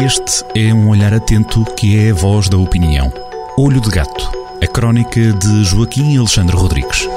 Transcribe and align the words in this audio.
Este 0.00 0.44
é 0.54 0.72
um 0.72 0.90
olhar 0.90 1.12
atento 1.12 1.64
que 1.74 1.98
é 1.98 2.12
a 2.12 2.14
voz 2.14 2.48
da 2.48 2.56
opinião. 2.56 3.12
Olho 3.58 3.80
de 3.80 3.90
Gato, 3.90 4.30
a 4.62 4.66
crónica 4.68 5.20
de 5.20 5.64
Joaquim 5.64 6.16
Alexandre 6.16 6.54
Rodrigues. 6.54 7.08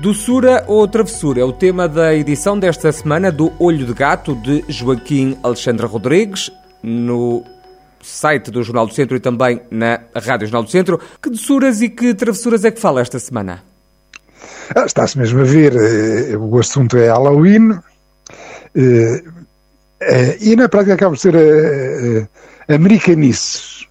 Doçura 0.00 0.64
ou 0.68 0.86
travessura 0.86 1.40
é 1.40 1.44
o 1.44 1.52
tema 1.52 1.88
da 1.88 2.14
edição 2.14 2.56
desta 2.56 2.92
semana 2.92 3.32
do 3.32 3.52
Olho 3.58 3.84
de 3.84 3.92
Gato 3.92 4.36
de 4.36 4.64
Joaquim 4.68 5.36
Alexandre 5.42 5.86
Rodrigues, 5.86 6.52
no 6.80 7.42
site 8.00 8.52
do 8.52 8.62
Jornal 8.62 8.86
do 8.86 8.94
Centro 8.94 9.16
e 9.16 9.20
também 9.20 9.60
na 9.72 9.98
Rádio 10.14 10.46
Jornal 10.46 10.62
do 10.62 10.70
Centro. 10.70 11.00
Que 11.20 11.30
doçuras 11.30 11.82
e 11.82 11.88
que 11.88 12.14
travessuras 12.14 12.64
é 12.64 12.70
que 12.70 12.80
fala 12.80 13.00
esta 13.00 13.18
semana? 13.18 13.71
Ah, 14.74 14.84
Está-se 14.86 15.18
mesmo 15.18 15.40
a 15.40 15.44
ver, 15.44 15.74
eh, 15.76 16.36
o 16.36 16.58
assunto 16.58 16.96
é 16.96 17.08
Halloween 17.08 17.78
eh, 18.74 19.22
eh, 20.00 20.38
e 20.40 20.56
na 20.56 20.68
prática 20.68 20.94
acaba 20.94 21.12
por 21.12 21.18
ser 21.18 21.34
eh, 21.34 22.26
americanices. 22.68 23.86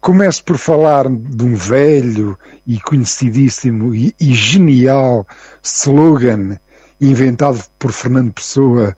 Começo 0.00 0.44
por 0.44 0.58
falar 0.58 1.08
de 1.08 1.44
um 1.44 1.54
velho 1.54 2.38
e 2.66 2.80
conhecidíssimo 2.80 3.94
e, 3.94 4.14
e 4.20 4.34
genial 4.34 5.26
slogan 5.62 6.58
inventado 7.00 7.62
por 7.78 7.92
Fernando 7.92 8.32
Pessoa 8.32 8.96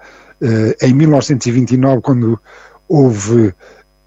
em 0.83 0.93
1929, 0.93 2.02
quando 2.02 2.38
houve 2.88 3.55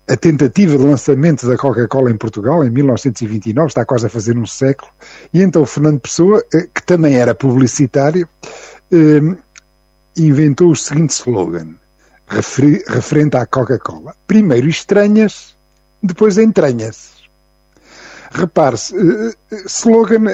a 0.10 0.18
tentativa 0.18 0.76
de 0.76 0.84
lançamento 0.84 1.48
da 1.48 1.56
Coca-Cola 1.56 2.10
em 2.10 2.18
Portugal, 2.18 2.66
em 2.66 2.70
1929, 2.72 3.68
está 3.68 3.86
quase 3.86 4.08
a 4.08 4.10
fazer 4.10 4.36
um 4.36 4.46
século, 4.46 4.90
e 5.32 5.42
então 5.42 5.64
Fernando 5.68 6.00
Pessoa, 6.00 6.44
eh, 6.52 6.68
que 6.74 6.82
também 6.82 7.16
era 7.16 7.36
publicitário, 7.36 8.28
eh, 8.92 9.38
inventou 10.18 10.72
o 10.72 10.76
seguinte 10.76 11.12
slogan, 11.12 11.76
referente 12.28 13.38
à 13.38 13.46
Coca-Cola. 13.46 14.16
Primeiro 14.26 14.68
estranhas, 14.68 15.56
depois 16.02 16.40
entranhas. 16.40 17.20
Repare-se, 18.32 18.96
eh, 18.98 19.62
slogan, 19.68 20.26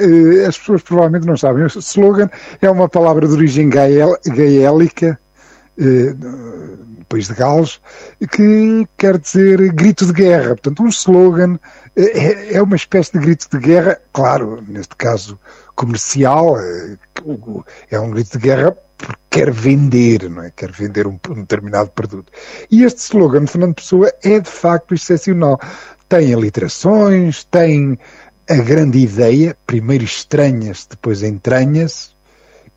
as 0.47 0.57
pessoas 0.57 0.83
provavelmente 0.83 1.27
não 1.27 1.35
sabem, 1.35 1.67
slogan 1.67 2.29
é 2.61 2.69
uma 2.69 2.87
palavra 2.87 3.27
de 3.27 3.33
origem 3.33 3.69
gaélica, 3.69 5.19
país 7.05 7.27
de 7.27 7.33
Gales, 7.33 7.79
que 8.31 8.87
quer 8.97 9.17
dizer 9.17 9.73
grito 9.73 10.05
de 10.05 10.13
guerra. 10.13 10.49
Portanto, 10.49 10.83
um 10.83 10.87
slogan 10.89 11.59
eh, 11.95 12.51
é 12.51 12.55
é 12.55 12.61
uma 12.61 12.75
espécie 12.75 13.13
de 13.13 13.19
grito 13.19 13.47
de 13.49 13.59
guerra, 13.59 13.99
claro, 14.13 14.63
neste 14.67 14.95
caso 14.95 15.39
comercial, 15.75 16.59
eh, 16.59 16.97
é 17.91 17.99
um 17.99 18.11
grito 18.11 18.37
de 18.37 18.47
guerra 18.47 18.75
porque 18.97 19.19
quer 19.29 19.51
vender, 19.51 20.29
não 20.29 20.43
é? 20.43 20.51
Quer 20.51 20.71
vender 20.71 21.05
um, 21.05 21.19
um 21.29 21.41
determinado 21.41 21.89
produto. 21.89 22.31
E 22.71 22.83
este 22.83 22.99
slogan 22.99 23.43
de 23.43 23.51
Fernando 23.51 23.75
Pessoa 23.75 24.11
é 24.23 24.39
de 24.39 24.49
facto 24.49 24.93
excepcional. 24.93 25.59
Tem 26.07 26.33
aliterações, 26.33 27.43
tem 27.43 27.99
a 28.49 28.55
grande 28.55 28.99
ideia, 28.99 29.57
primeiro 29.65 30.03
estranhas, 30.03 30.87
depois 30.89 31.23
entranhas, 31.23 32.15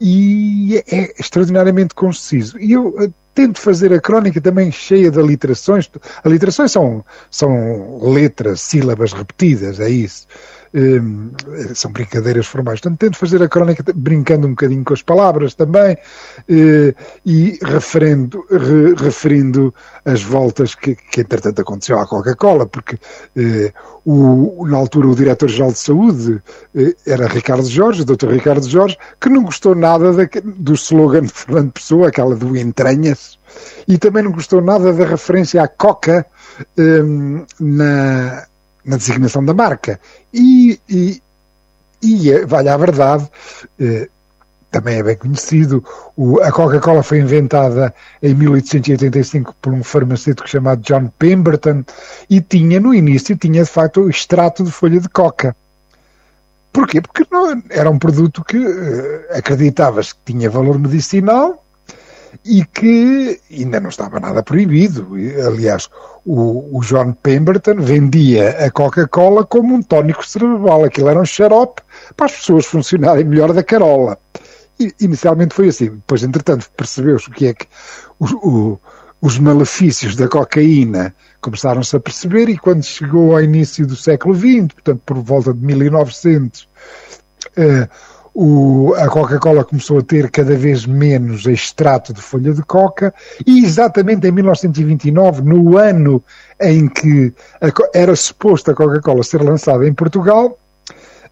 e 0.01 0.83
é 0.91 1.13
extraordinariamente 1.21 1.95
conciso. 1.95 2.59
E 2.59 2.73
eu 2.73 2.95
eh, 3.01 3.11
tento 3.39 3.61
fazer 3.61 3.93
a 3.93 4.01
crónica 4.01 4.41
também 4.41 4.73
cheia 4.73 5.13
de 5.13 5.21
aliterações. 5.21 5.89
Aliterações 6.25 6.73
são, 6.73 7.05
são 7.31 8.01
letras, 8.03 8.61
sílabas 8.61 9.13
repetidas, 9.13 9.79
é 9.79 9.89
isso. 9.89 10.27
Hum, 10.75 11.31
são 11.75 11.91
brincadeiras 11.91 12.47
formais. 12.47 12.81
Portanto, 12.81 12.99
tento 13.01 13.17
fazer 13.17 13.43
a 13.43 13.49
crónica 13.49 13.83
brincando 13.95 14.47
um 14.47 14.51
bocadinho 14.51 14.85
com 14.85 14.93
as 14.93 15.01
palavras 15.03 15.55
também 15.55 15.97
eh, 16.49 16.95
e 17.25 17.59
referendo, 17.63 18.45
re- 18.51 18.95
referindo 18.97 19.75
as 20.05 20.23
voltas 20.23 20.75
que, 20.75 20.95
que 20.95 21.23
entretanto 21.23 21.63
aconteceu 21.63 21.99
à 21.99 22.07
Coca-Cola, 22.07 22.67
porque 22.67 22.99
eh, 23.37 23.73
o, 24.05 24.67
na 24.67 24.77
altura 24.77 25.09
o 25.09 25.15
diretor-geral 25.17 25.73
de 25.73 25.79
saúde 25.79 26.43
eh, 26.75 26.95
era 27.07 27.27
Ricardo 27.29 27.67
Jorge, 27.67 28.03
o 28.03 28.05
Dr. 28.05 28.29
Ricardo 28.29 28.69
Jorge, 28.69 28.97
que 29.21 29.31
não 29.31 29.45
gostou 29.45 29.75
nada 29.75 30.13
da- 30.13 30.29
do 30.45 30.75
slogan 30.75 31.23
de 31.23 31.33
Fernando 31.33 31.73
Pessoa, 31.73 32.09
aquela 32.09 32.37
do 32.37 32.55
entranhas, 32.57 33.39
e 33.87 33.97
também 33.97 34.23
não 34.23 34.33
gostou 34.33 34.61
nada 34.61 34.93
da 34.93 35.07
referência 35.07 35.63
à 35.63 35.69
Coca 35.69 36.27
hum, 36.79 37.45
na, 37.59 38.47
na 38.89 38.97
designação 38.97 39.45
da 39.45 39.55
marca. 39.55 40.01
E, 40.33 40.81
e, 40.89 41.23
e 42.03 42.31
eh, 42.33 42.47
vale 42.47 42.69
a 42.69 42.77
verdade, 42.77 43.29
eh, 43.79 44.09
também 44.71 44.97
é 44.99 45.03
bem 45.03 45.17
conhecido, 45.17 45.85
o- 46.17 46.41
a 46.41 46.53
Coca-Cola 46.53 47.03
foi 47.03 47.19
inventada 47.21 47.95
em 48.23 48.35
1885 48.35 49.55
por 49.61 49.73
um 49.73 49.83
farmacêutico 49.83 50.49
chamado 50.49 50.83
John 50.83 51.09
Pemberton 51.19 51.85
e 52.29 52.41
tinha, 52.41 52.79
no 52.81 52.93
início, 52.95 53.37
tinha 53.37 53.63
de 53.65 53.71
facto 53.71 54.03
o 54.03 54.11
extrato 54.11 54.65
de 54.65 54.71
folha 54.71 55.01
de 55.01 55.09
coca. 55.09 55.57
Porquê? 56.73 57.01
Porque 57.01 57.25
não, 57.31 57.63
era 57.71 57.91
um 57.91 57.99
produto 57.99 58.45
que 58.45 58.57
eh, 58.59 59.39
acreditavas 59.39 60.13
que 60.13 60.21
tinha 60.33 60.51
valor 60.51 60.79
medicinal 60.79 61.65
e 62.45 62.65
que 62.65 63.41
ainda 63.51 63.81
não 63.81 63.89
estava 63.91 64.21
nada 64.21 64.43
proibido. 64.43 65.09
Aliás, 65.47 65.89
o, 66.25 66.79
o 66.79 66.81
John 66.83 67.13
Pemberton 67.13 67.77
vendia 67.77 68.51
a 68.65 68.71
Coca-Cola 68.71 69.45
como 69.45 69.75
um 69.75 69.83
tónico 69.83 70.27
cerebral. 70.27 70.85
Aquilo 70.85 71.09
era 71.09 71.21
um 71.21 71.25
xarope 71.25 71.83
para 72.17 72.27
as 72.27 72.33
pessoas 72.33 72.67
funcionarem 72.67 73.25
melhor 73.25 73.53
da 73.53 73.63
carola. 73.63 74.19
E, 74.79 74.93
inicialmente 75.01 75.55
foi 75.55 75.69
assim. 75.69 75.87
Depois, 75.91 76.23
entretanto, 76.23 76.71
percebeu-se 76.77 77.29
o 77.29 77.33
que 77.33 77.47
é 77.47 77.55
que 77.55 77.67
o- 78.19 78.49
o- 78.49 78.81
os 79.21 79.37
malefícios 79.39 80.15
da 80.15 80.29
cocaína 80.29 81.13
começaram-se 81.41 81.97
a 81.97 82.01
perceber 82.01 82.49
e 82.49 82.57
quando 82.57 82.85
chegou 82.85 83.33
ao 83.33 83.43
início 83.43 83.85
do 83.87 83.97
século 83.97 84.35
XX, 84.35 84.69
portanto, 84.75 85.03
por 85.05 85.19
volta 85.19 85.53
de 85.53 85.61
1900, 85.65 86.69
eh, 87.57 87.89
o- 88.41 88.95
a 88.95 89.09
Coca-Cola 89.09 89.65
começou 89.65 89.99
a 89.99 90.03
ter 90.03 90.31
cada 90.31 90.55
vez 90.55 90.87
menos 90.87 91.45
extrato 91.45 92.13
de 92.13 92.23
folha 92.23 92.53
de 92.55 92.63
coca 92.63 93.13
e 93.45 93.65
exatamente 93.65 94.29
em 94.29 94.31
1929, 94.31 95.43
no 95.43 95.77
ano 95.77 96.23
em 96.61 96.87
que 96.87 97.35
a 97.61 97.99
era 97.99 98.15
suposto 98.15 98.71
a 98.71 98.75
Coca-Cola 98.77 99.25
ser 99.25 99.43
lançada 99.43 99.89
em 99.89 99.93
Portugal, 99.93 100.57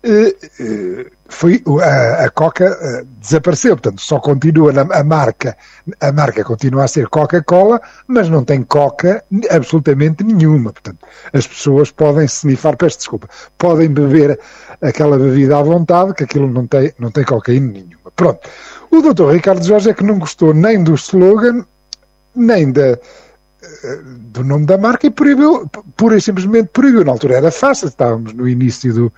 eh, 0.02 0.34
eh, 0.58 1.06
foi, 1.28 1.62
a, 1.82 2.24
a 2.24 2.30
Coca 2.30 2.64
eh, 2.64 3.04
desapareceu, 3.20 3.76
portanto 3.76 4.00
só 4.00 4.18
continua 4.20 4.72
na, 4.72 4.82
a 4.82 5.04
marca, 5.04 5.56
a 6.00 6.12
marca 6.12 6.44
continua 6.44 6.84
a 6.84 6.88
ser 6.88 7.08
Coca-Cola, 7.08 7.80
mas 8.06 8.28
não 8.28 8.44
tem 8.44 8.62
Coca 8.62 9.24
absolutamente 9.50 10.22
nenhuma, 10.22 10.72
portanto 10.72 10.98
as 11.32 11.46
pessoas 11.46 11.90
podem 11.90 12.24
snifar, 12.26 12.76
peço 12.76 12.98
desculpa, 12.98 13.28
podem 13.58 13.88
beber 13.88 14.38
aquela 14.80 15.18
bebida 15.18 15.58
à 15.58 15.62
vontade, 15.62 16.14
que 16.14 16.24
aquilo 16.24 16.48
não 16.48 16.66
tem, 16.66 16.92
não 16.98 17.10
tem 17.10 17.24
cocaína 17.24 17.72
nenhuma. 17.72 18.10
Pronto. 18.14 18.48
O 18.90 19.02
doutor 19.02 19.34
Ricardo 19.34 19.64
Jorge 19.64 19.90
é 19.90 19.94
que 19.94 20.04
não 20.04 20.18
gostou 20.18 20.54
nem 20.54 20.82
do 20.82 20.94
slogan, 20.94 21.64
nem 22.34 22.72
da, 22.72 22.98
eh, 23.82 24.00
do 24.04 24.44
nome 24.44 24.66
da 24.66 24.78
marca 24.78 25.06
e 25.06 25.10
proibiu, 25.10 25.68
pura 25.96 26.16
e 26.16 26.20
simplesmente 26.20 26.68
proibiu. 26.72 27.04
Na 27.04 27.12
altura 27.12 27.36
era 27.36 27.50
fácil, 27.50 27.88
estávamos 27.88 28.32
no 28.32 28.48
início 28.48 28.92
do, 28.92 29.12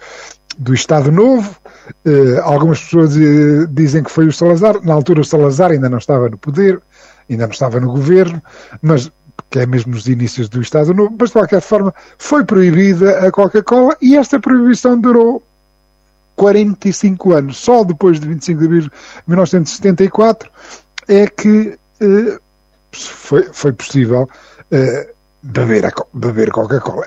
do 0.59 0.75
Estado 0.75 1.13
Novo, 1.13 1.57
eh, 2.05 2.41
algumas 2.43 2.81
pessoas 2.83 3.17
eh, 3.17 3.67
dizem 3.71 4.03
que 4.03 4.11
foi 4.11 4.27
o 4.27 4.33
Salazar, 4.33 4.81
na 4.83 4.95
altura 4.95 5.21
o 5.21 5.25
Salazar 5.25 5.71
ainda 5.71 5.89
não 5.89 5.99
estava 5.99 6.29
no 6.29 6.39
poder, 6.39 6.81
ainda 7.29 7.47
não 7.47 7.53
estava 7.53 7.81
no 7.81 7.93
governo, 7.93 8.43
mas 8.83 9.11
que 9.51 9.61
é 9.61 9.67
mesmo 9.67 9.93
nos 9.93 10.07
inícios 10.07 10.49
do 10.49 10.61
Estado 10.61 10.93
Novo, 10.93 11.15
mas 11.19 11.31
de 11.31 11.35
qualquer 11.35 11.61
forma 11.61 11.95
foi 12.19 12.45
proibida 12.45 13.27
a 13.27 13.31
Coca-Cola 13.31 13.97
e 14.01 14.17
esta 14.17 14.39
proibição 14.39 14.99
durou 15.01 15.43
45 16.37 17.33
anos. 17.33 17.57
Só 17.59 17.85
depois 17.85 18.21
de 18.21 18.29
25 18.29 18.59
de 18.61 18.67
abril 18.67 18.83
de 18.83 18.91
1974 19.27 20.51
é 21.07 21.27
que 21.27 21.79
eh, 22.01 22.39
foi, 22.93 23.45
foi 23.53 23.73
possível 23.73 24.29
beber, 25.43 25.91
beber 26.13 26.51
Coca-Cola. 26.51 27.07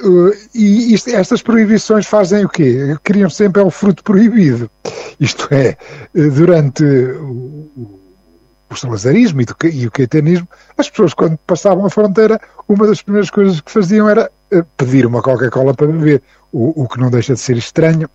Eh, 0.00 0.38
e 0.54 0.94
isto- 0.94 1.10
estas 1.10 1.42
proibições 1.42 2.06
fazem 2.06 2.44
o 2.44 2.48
quê? 2.48 2.96
Criam 3.02 3.28
sempre 3.30 3.60
é 3.60 3.64
o 3.64 3.70
fruto 3.70 4.02
proibido. 4.04 4.70
Isto 5.18 5.48
é, 5.52 5.76
eh, 6.14 6.28
durante 6.30 6.84
o, 6.84 7.68
o- 7.76 8.76
salazarismo 8.76 9.40
e, 9.40 9.44
do 9.44 9.56
e 9.72 9.86
o 9.86 9.90
caetanismo, 9.90 10.46
as 10.76 10.88
pessoas 10.90 11.14
quando 11.14 11.36
passavam 11.38 11.84
a 11.86 11.90
fronteira, 11.90 12.40
uma 12.68 12.86
das 12.86 13.02
primeiras 13.02 13.30
coisas 13.30 13.60
que 13.60 13.72
faziam 13.72 14.08
era 14.08 14.30
eh, 14.52 14.62
pedir 14.76 15.04
uma 15.06 15.20
Coca-Cola 15.22 15.74
para 15.74 15.86
beber, 15.88 16.22
o, 16.52 16.84
o 16.84 16.88
que 16.88 17.00
não 17.00 17.10
deixa 17.10 17.34
de 17.34 17.40
ser 17.40 17.56
estranho, 17.56 18.08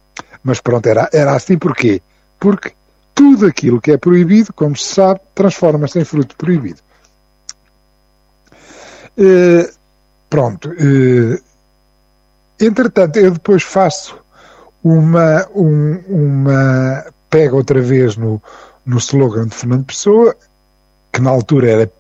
mas 0.44 0.62
pronto, 0.62 0.88
era, 0.88 1.10
era 1.12 1.36
assim 1.36 1.58
porquê? 1.58 2.02
Porque 2.40 2.72
tudo 3.16 3.46
aquilo 3.48 3.82
que 3.82 3.92
é 3.92 3.98
proibido, 3.98 4.54
como 4.54 4.76
se 4.78 4.94
sabe, 4.94 5.20
transforma-se 5.36 6.00
em 6.00 6.06
fruto 6.06 6.36
proibido. 6.38 6.80
Eh, 9.18 9.70
pronto. 10.30 10.72
eh, 10.80 11.40
entretanto, 12.66 13.18
eu 13.18 13.32
depois 13.32 13.64
faço 13.64 14.18
uma, 14.84 15.48
um, 15.56 16.00
uma 16.08 17.06
pega 17.30 17.56
outra 17.56 17.82
vez 17.82 18.18
no, 18.18 18.42
no 18.86 18.98
slogan 18.98 19.48
de 19.48 19.56
Fernando 19.56 19.86
Pessoa, 19.86 20.36
que 21.12 21.22
na 21.22 21.30
altura 21.30 21.70
era, 21.70 21.92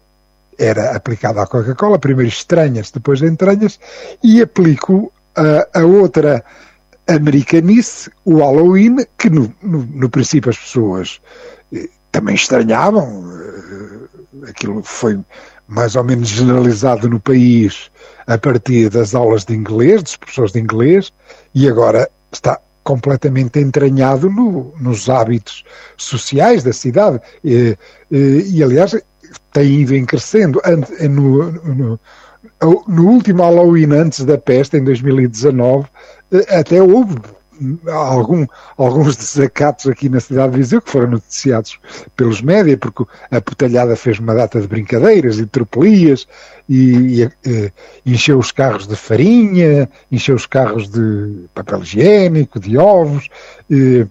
era 0.57 0.95
aplicado 0.95 1.39
à 1.39 1.47
Coca-Cola, 1.47 1.97
primeiro 1.97 2.29
estranhas, 2.29 2.91
depois 2.91 3.21
entranhas, 3.21 3.79
e 4.23 4.41
aplico 4.41 5.11
a, 5.35 5.79
a 5.79 5.85
outra 5.85 6.43
americanice, 7.07 8.11
o 8.23 8.37
Halloween, 8.37 8.97
que 9.17 9.29
no, 9.29 9.53
no, 9.61 9.79
no 9.83 10.09
princípio 10.09 10.49
as 10.49 10.57
pessoas 10.57 11.21
eh, 11.73 11.89
também 12.11 12.35
estranhavam, 12.35 13.29
eh, 14.43 14.49
aquilo 14.49 14.81
foi 14.83 15.19
mais 15.73 15.95
ou 15.95 16.03
menos 16.03 16.29
generalizado 16.29 17.09
no 17.09 17.19
país 17.19 17.91
a 18.27 18.37
partir 18.37 18.89
das 18.89 19.15
aulas 19.15 19.43
de 19.43 19.55
inglês, 19.55 20.03
dos 20.03 20.15
professores 20.15 20.53
de 20.53 20.59
inglês, 20.59 21.11
e 21.53 21.67
agora 21.67 22.09
está 22.31 22.59
completamente 22.83 23.59
entranhado 23.59 24.29
no, 24.29 24.73
nos 24.79 25.09
hábitos 25.09 25.63
sociais 25.97 26.63
da 26.63 26.73
cidade. 26.73 27.19
E, 27.43 27.77
e, 28.11 28.57
e 28.57 28.63
aliás, 28.63 28.95
tem 29.51 29.81
ido 29.81 29.95
em 29.95 30.05
crescendo. 30.05 30.61
No, 31.09 31.51
no, 31.51 31.99
no, 32.87 33.07
último 33.07 33.41
Halloween, 33.41 33.93
antes 33.93 34.23
da 34.25 34.37
peste, 34.37 34.77
em 34.77 34.83
2019, 34.83 35.87
eh, 36.31 36.59
até 36.59 36.81
houve 36.81 37.15
algum, 37.87 38.45
alguns 38.77 39.15
desacatos 39.15 39.87
aqui 39.87 40.09
na 40.09 40.19
cidade 40.19 40.51
de 40.51 40.57
Viseu 40.57 40.81
que 40.81 40.89
foram 40.89 41.11
noticiados 41.11 41.79
pelos 42.15 42.41
média, 42.41 42.77
porque 42.77 43.05
a 43.31 43.41
Putalhada 43.41 43.95
fez 43.95 44.19
uma 44.19 44.33
data 44.33 44.59
de 44.59 44.67
brincadeiras 44.67 45.39
e 45.39 45.45
tropelias 45.45 46.27
e, 46.67 47.23
e, 47.23 47.31
e, 47.45 47.71
encheu 48.05 48.39
os 48.39 48.51
carros 48.51 48.87
de 48.87 48.95
farinha, 48.95 49.89
encheu 50.11 50.35
os 50.35 50.45
carros 50.45 50.89
de 50.89 51.45
papel 51.53 51.81
higiênico, 51.81 52.59
de 52.59 52.77
ovos, 52.77 53.29
e, 53.69 54.05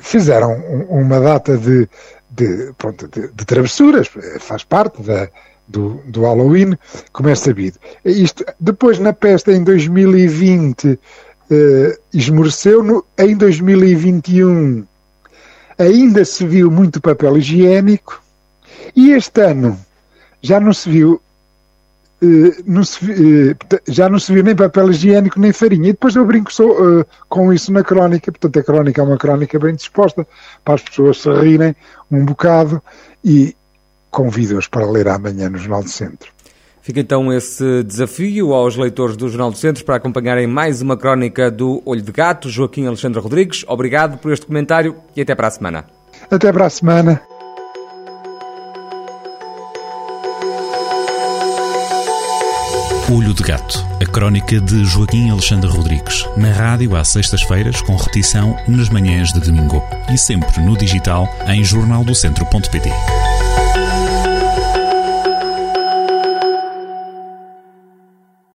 fizeram 0.00 0.54
uma 0.88 1.18
data 1.18 1.58
de, 1.58 1.88
de, 2.30 2.72
pronto, 2.78 3.08
de, 3.08 3.32
de 3.32 3.44
travessuras, 3.44 4.08
faz 4.38 4.62
parte 4.62 5.02
da, 5.02 5.28
do, 5.66 6.00
do 6.06 6.22
Halloween, 6.22 6.76
como 7.12 7.28
é 7.28 7.34
sabido. 7.34 7.78
Isto, 8.04 8.44
depois, 8.60 8.98
na 8.98 9.12
peste, 9.12 9.50
em 9.50 9.64
2020, 9.64 10.98
uh, 11.50 11.98
esmoreceu 12.12 12.82
no, 12.82 13.04
em 13.18 13.36
2021 13.36 14.84
ainda 15.78 16.24
se 16.24 16.46
viu 16.46 16.70
muito 16.70 17.00
papel 17.00 17.36
higiênico 17.36 18.22
e 18.94 19.10
este 19.12 19.40
ano 19.42 19.78
já 20.40 20.58
não 20.58 20.72
se 20.72 20.88
viu 20.88 21.20
uh, 22.22 22.62
não 22.64 22.84
se, 22.84 23.04
uh, 23.04 23.56
já 23.88 24.08
não 24.08 24.18
se 24.18 24.32
viu 24.32 24.42
nem 24.42 24.56
papel 24.56 24.90
higiênico 24.90 25.38
nem 25.38 25.52
farinha. 25.52 25.90
E 25.90 25.92
depois 25.92 26.16
eu 26.16 26.24
brinco 26.24 26.52
só, 26.52 26.64
com 27.28 27.52
isso 27.52 27.72
na 27.72 27.82
crónica. 27.82 28.32
Portanto 28.32 28.58
a 28.58 28.62
crónica 28.62 29.00
é 29.00 29.04
uma 29.04 29.18
crónica 29.18 29.58
bem 29.58 29.74
disposta 29.74 30.26
para 30.64 30.74
as 30.74 30.82
pessoas 30.82 31.20
se 31.20 31.30
rirem 31.30 31.74
um 32.10 32.24
bocado 32.24 32.82
e 33.24 33.56
convido-os 34.10 34.66
para 34.66 34.90
ler 34.90 35.08
amanhã 35.08 35.50
no 35.50 35.58
Jornal 35.58 35.82
do 35.82 35.90
Centro 35.90 36.35
Fica 36.86 37.00
então 37.00 37.32
esse 37.32 37.82
desafio 37.82 38.54
aos 38.54 38.76
leitores 38.76 39.16
do 39.16 39.28
Jornal 39.28 39.50
do 39.50 39.56
Centro 39.56 39.84
para 39.84 39.96
acompanharem 39.96 40.46
mais 40.46 40.80
uma 40.80 40.96
crónica 40.96 41.50
do 41.50 41.82
Olho 41.84 42.00
de 42.00 42.12
Gato. 42.12 42.48
Joaquim 42.48 42.86
Alexandre 42.86 43.20
Rodrigues, 43.20 43.64
obrigado 43.66 44.18
por 44.18 44.30
este 44.30 44.46
comentário 44.46 44.94
e 45.16 45.20
até 45.20 45.34
para 45.34 45.48
a 45.48 45.50
semana. 45.50 45.84
Até 46.30 46.52
para 46.52 46.66
a 46.66 46.70
semana. 46.70 47.20
Olho 53.12 53.34
de 53.34 53.42
Gato, 53.42 53.84
a 54.00 54.06
crónica 54.06 54.60
de 54.60 54.84
Joaquim 54.84 55.28
Alexandre 55.28 55.68
Rodrigues, 55.68 56.24
na 56.36 56.52
rádio 56.52 56.94
às 56.94 57.08
sextas-feiras, 57.08 57.82
com 57.82 57.96
repetição 57.96 58.56
nas 58.68 58.88
manhãs 58.90 59.32
de 59.32 59.40
domingo 59.40 59.82
e 60.14 60.16
sempre 60.16 60.60
no 60.60 60.76
digital 60.78 61.28
em 61.48 61.64
jornaldocentro.pt. 61.64 63.25